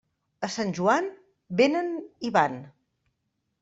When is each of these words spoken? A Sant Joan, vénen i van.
A 0.47 0.47
Sant 0.53 0.71
Joan, 0.79 1.11
vénen 1.61 1.95
i 2.31 2.37
van. 2.41 2.61